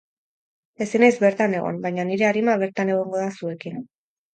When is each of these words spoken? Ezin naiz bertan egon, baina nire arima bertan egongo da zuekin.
Ezin 0.85 1.05
naiz 1.07 1.11
bertan 1.25 1.55
egon, 1.59 1.79
baina 1.85 2.09
nire 2.11 2.31
arima 2.33 2.59
bertan 2.67 2.95
egongo 2.99 3.25
da 3.25 3.33
zuekin. 3.41 3.83